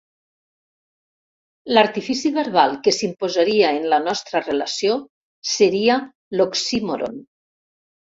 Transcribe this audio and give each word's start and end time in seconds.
L'artifici 1.75 2.31
verbal 2.39 2.73
que 2.89 2.95
s'imposaria 2.97 3.69
en 3.83 3.87
la 3.95 4.03
nostra 4.09 4.45
relació 4.49 4.99
seria 5.55 6.03
l'oxímoron. 6.41 7.27